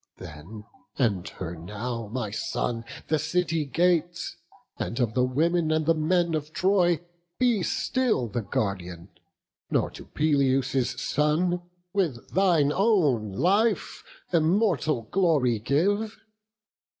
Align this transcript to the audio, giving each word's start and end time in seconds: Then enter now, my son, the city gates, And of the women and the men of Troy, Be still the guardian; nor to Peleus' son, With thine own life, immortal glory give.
Then 0.17 0.63
enter 0.97 1.53
now, 1.55 2.07
my 2.07 2.31
son, 2.31 2.85
the 3.07 3.19
city 3.19 3.65
gates, 3.65 4.35
And 4.79 4.99
of 4.99 5.13
the 5.13 5.23
women 5.23 5.69
and 5.71 5.85
the 5.85 5.93
men 5.93 6.33
of 6.33 6.51
Troy, 6.53 7.01
Be 7.37 7.61
still 7.61 8.27
the 8.27 8.41
guardian; 8.41 9.09
nor 9.69 9.91
to 9.91 10.05
Peleus' 10.05 10.99
son, 10.99 11.61
With 11.93 12.31
thine 12.31 12.71
own 12.73 13.33
life, 13.33 14.03
immortal 14.33 15.03
glory 15.03 15.59
give. 15.59 16.17